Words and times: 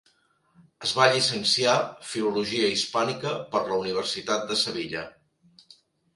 Es 0.85 0.93
va 0.99 1.05
llicenciar 1.15 1.75
Filologia 2.13 2.71
Hispànica 2.77 3.35
per 3.53 3.63
la 3.69 3.79
Universitat 3.83 4.51
de 4.55 4.59
Sevilla. 4.65 5.07